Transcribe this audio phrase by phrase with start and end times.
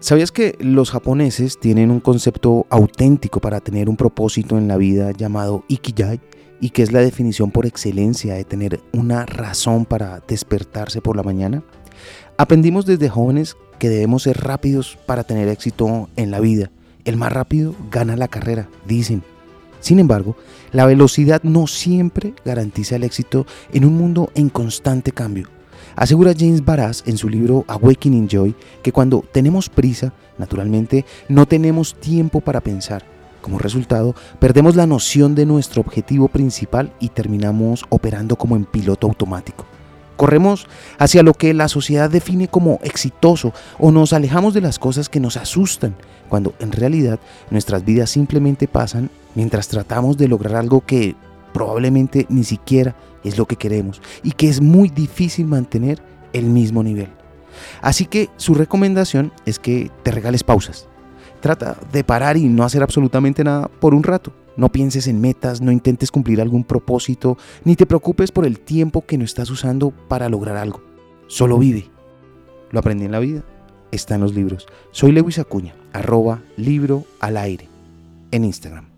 [0.00, 5.12] ¿Sabías que los japoneses tienen un concepto auténtico para tener un propósito en la vida
[5.12, 6.20] llamado Ikigai?
[6.60, 11.22] y que es la definición por excelencia de tener una razón para despertarse por la
[11.22, 11.62] mañana?
[12.38, 16.70] Aprendimos desde jóvenes que debemos ser rápidos para tener éxito en la vida.
[17.04, 19.22] El más rápido gana la carrera, dicen.
[19.80, 20.36] Sin embargo,
[20.72, 25.53] la velocidad no siempre garantiza el éxito en un mundo en constante cambio.
[25.96, 31.94] Asegura James Baraz en su libro Awakening Joy que cuando tenemos prisa, naturalmente, no tenemos
[31.94, 33.04] tiempo para pensar.
[33.40, 39.06] Como resultado, perdemos la noción de nuestro objetivo principal y terminamos operando como en piloto
[39.06, 39.66] automático.
[40.16, 40.66] Corremos
[40.98, 45.20] hacia lo que la sociedad define como exitoso o nos alejamos de las cosas que
[45.20, 45.94] nos asustan,
[46.28, 51.14] cuando en realidad nuestras vidas simplemente pasan mientras tratamos de lograr algo que
[51.54, 56.02] probablemente ni siquiera es lo que queremos y que es muy difícil mantener
[56.34, 57.08] el mismo nivel.
[57.80, 60.88] Así que su recomendación es que te regales pausas.
[61.40, 64.32] Trata de parar y no hacer absolutamente nada por un rato.
[64.56, 69.04] No pienses en metas, no intentes cumplir algún propósito, ni te preocupes por el tiempo
[69.04, 70.82] que no estás usando para lograr algo.
[71.26, 71.90] Solo vive.
[72.70, 73.42] Lo aprendí en la vida.
[73.90, 74.66] Está en los libros.
[74.90, 77.68] Soy Lewis Acuña, arroba libro al aire
[78.32, 78.93] en Instagram.